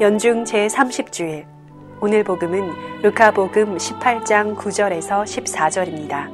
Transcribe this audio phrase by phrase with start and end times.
[0.00, 1.44] 연중 제30주일
[2.00, 6.28] 오늘 복음은 루카복음 18장 9절에서 14절입니다.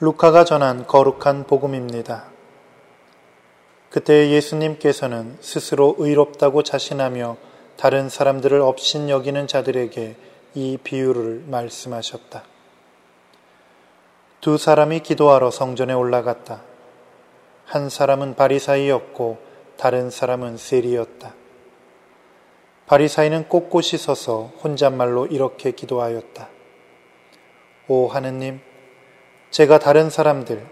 [0.00, 2.24] 루카가 전한 거룩한 복음입니다.
[3.88, 7.38] 그때 예수님께서는 스스로 의롭다고 자신하며
[7.78, 10.16] 다른 사람들을 업신 여기는 자들에게
[10.54, 12.42] 이 비유를 말씀하셨다.
[14.40, 16.62] 두 사람이 기도하러 성전에 올라갔다.
[17.66, 19.38] 한 사람은 바리사이였고
[19.76, 21.34] 다른 사람은 세리였다.
[22.86, 26.48] 바리사이는 꼿꼿이 서서 혼잣말로 이렇게 기도하였다.
[27.86, 28.60] 오 하느님,
[29.50, 30.66] 제가 다른 사람들,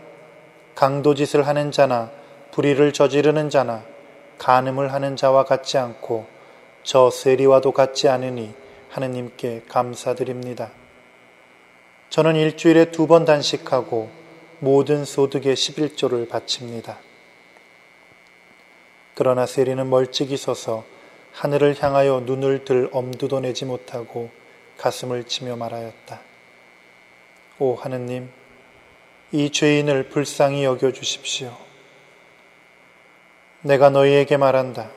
[0.74, 2.10] 강도짓을 하는 자나
[2.50, 3.84] 불의를 저지르는 자나
[4.38, 6.26] 간음을 하는 자와 같지 않고
[6.82, 8.54] 저 세리와도 같지 않으니
[8.90, 10.70] 하느님께 감사드립니다.
[12.10, 14.10] 저는 일주일에 두 번 단식하고
[14.60, 16.98] 모든 소득의 11조를 바칩니다.
[19.14, 20.84] 그러나 세리는 멀찍이 서서
[21.32, 24.30] 하늘을 향하여 눈을 들 엄두도 내지 못하고
[24.78, 26.20] 가슴을 치며 말하였다.
[27.60, 28.30] 오 하느님,
[29.32, 31.56] 이 죄인을 불쌍히 여겨 주십시오.
[33.62, 34.90] 내가 너희에게 말한다.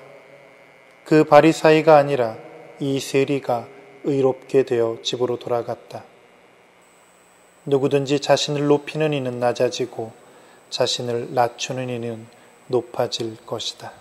[1.04, 2.38] 그 바리사이가 아니라
[2.80, 3.68] 이 세리가
[4.04, 6.04] 의롭게 되어 집으로 돌아갔다.
[7.66, 10.12] 누구든지 자신을 높이는 이는 낮아지고
[10.70, 12.26] 자신을 낮추는 이는
[12.68, 13.92] 높아질 것이다.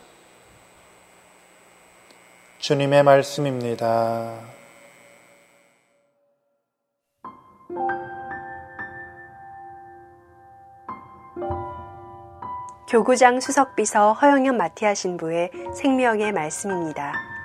[2.59, 4.41] 주님의 말씀입니다.
[12.89, 17.40] 교구장 수석비서 허영현 마티아 신부의 생명의 말씀입니다.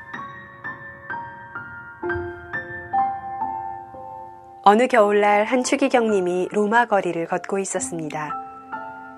[4.67, 8.31] 어느 겨울날 한 추기경님이 로마 거리를 걷고 있었습니다.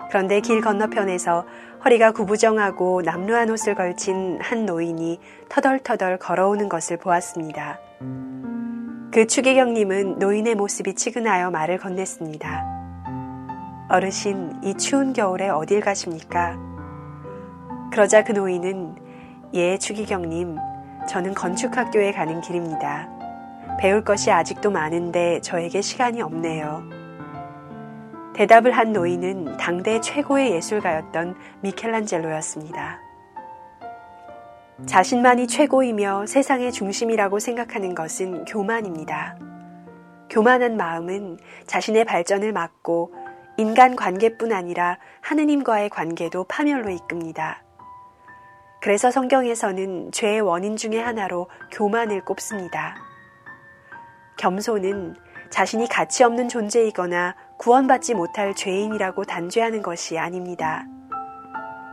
[0.09, 1.45] 그런데 길 건너편에서
[1.85, 7.79] 허리가 구부정하고 남루한 옷을 걸친 한 노인이 터덜터덜 걸어오는 것을 보았습니다.
[9.13, 12.65] 그 추기경님은 노인의 모습이 치근하여 말을 건넸습니다.
[13.89, 16.57] 어르신, 이 추운 겨울에 어딜 가십니까?
[17.93, 18.95] 그러자 그 노인은
[19.53, 20.57] 예, 추기경님,
[21.07, 23.16] 저는 건축학교에 가는 길입니다.
[23.77, 26.83] 배울 것이 아직도 많은데 저에게 시간이 없네요.
[28.33, 32.99] 대답을 한 노인은 당대 최고의 예술가였던 미켈란젤로였습니다.
[34.85, 39.37] 자신만이 최고이며 세상의 중심이라고 생각하는 것은 교만입니다.
[40.29, 43.13] 교만한 마음은 자신의 발전을 막고
[43.57, 47.63] 인간 관계뿐 아니라 하느님과의 관계도 파멸로 이끕니다.
[48.81, 52.95] 그래서 성경에서는 죄의 원인 중의 하나로 교만을 꼽습니다.
[54.37, 55.15] 겸손은
[55.49, 60.85] 자신이 가치 없는 존재이거나 구원받지 못할 죄인이라고 단죄하는 것이 아닙니다.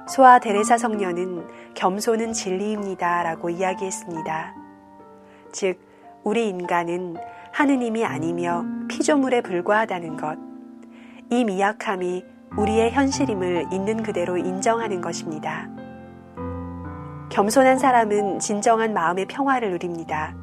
[0.09, 3.23] 소아 데레사 성녀는 겸손은 진리입니다.
[3.23, 4.55] 라고 이야기했습니다.
[5.53, 5.79] 즉,
[6.23, 7.17] 우리 인간은
[7.53, 10.37] 하느님이 아니며 피조물에 불과하다는 것.
[11.31, 12.25] 이 미약함이
[12.57, 15.69] 우리의 현실임을 있는 그대로 인정하는 것입니다.
[17.31, 20.35] 겸손한 사람은 진정한 마음의 평화를 누립니다.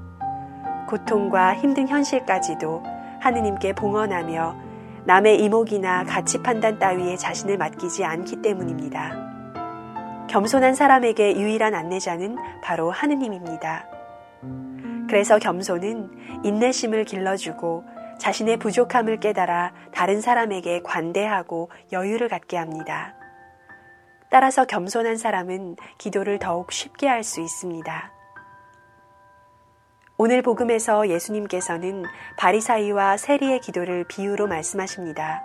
[0.88, 2.84] 고통과 힘든 현실까지도
[3.20, 4.56] 하느님께 봉헌하며
[5.06, 9.32] 남의 이목이나 가치 판단 따위에 자신을 맡기지 않기 때문입니다.
[10.30, 13.86] 겸손한 사람에게 유일한 안내자는 바로 하느님입니다.
[15.10, 17.84] 그래서 겸손은 인내심을 길러주고
[18.20, 23.16] 자신의 부족함을 깨달아 다른 사람에게 관대하고 여유를 갖게 합니다.
[24.30, 28.21] 따라서 겸손한 사람은 기도를 더욱 쉽게 할 수 있습니다.
[30.24, 32.04] 오늘 복음에서 예수님께서는
[32.38, 35.42] 바리사이와 세리의 기도를 비유로 말씀하십니다.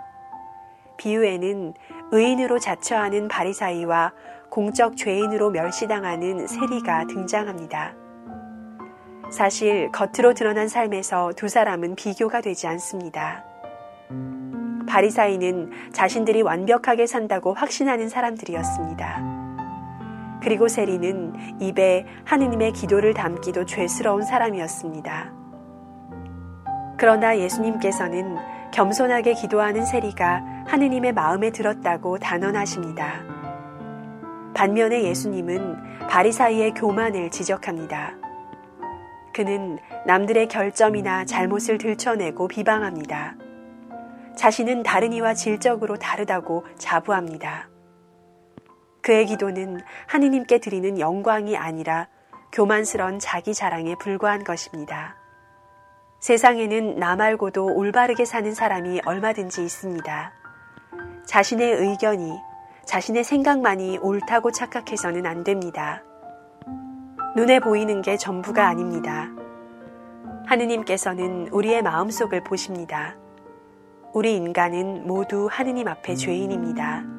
[0.97, 1.73] 비유에는
[2.11, 4.13] 의인으로 자처하는 바리사이와
[4.51, 7.95] 공적 죄인으로 멸시당하는 세리가 등장합니다.
[9.31, 13.43] 사실 겉으로 드러난 삶에서 두 사람은 비교가 되지 않습니다.
[14.87, 19.46] 바리사이는 자신들이 완벽하게 산다고 확신하는 사람들이었습니다.
[20.47, 25.33] 그리고 세리는 입에 하느님의 기도를 담기도 죄스러운 사람이었습니다.
[26.97, 28.37] 그러나 예수님께서는
[28.71, 33.25] 겸손하게 기도하는 세리가 하느님의 마음에 들었다고 단언하십니다.
[34.53, 38.13] 반면에 예수님은 바리사이의 교만을 지적합니다.
[39.33, 43.35] 그는 남들의 결점이나 잘못을 들춰내고 비방합니다.
[44.37, 47.67] 자신은 다른 이와 질적으로 다르다고 자부합니다.
[49.07, 52.09] 그의 기도는 하느님께 드리는 영광이 아니라
[52.51, 55.15] 교만스런 자기 자랑에 불과한 것입니다.
[56.19, 60.33] 세상에는 나 말고도 올바르게 사는 사람이 얼마든지 있습니다.
[61.25, 62.37] 자신의 의견이,
[62.83, 66.03] 자신의 생각만이 옳다고 착각해서는 안 됩니다.
[67.37, 69.29] 눈에 보이는 게 전부가 아닙니다.
[70.47, 73.15] 하느님께서는 우리의 마음속을 보십니다.
[74.13, 77.16] 우리 인간은 모두 하느님 앞에 죄인입니다.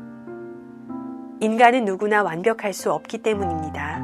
[1.40, 4.00] 인간은 누구나 완벽할 수 없기 때문입니다.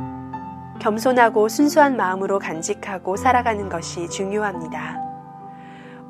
[0.80, 5.02] 겸손하고 순수한 마음으로 간직하고 살아가는 것이 중요합니다.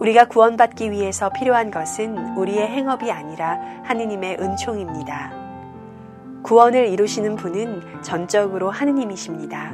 [0.00, 5.32] 우리가 구원받기 위해서 필요한 것은 우리의 행업이 아니라 하느님의 은총입니다.
[6.42, 9.72] 구원을 이루시는 분은 전적으로 하느님이십니다.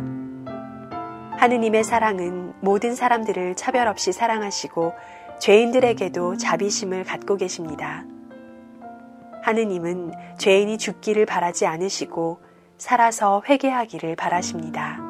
[1.36, 4.92] 하느님의 사랑은 모든 사람들을 차별 없이 사랑하시고
[5.40, 8.04] 죄인들에게도 자비심을 갖고 계십니다.
[9.42, 12.40] 하느님은 죄인이 죽기를 바라지 않으시고
[12.78, 15.09] 살아서 회개하기를 바라십니다.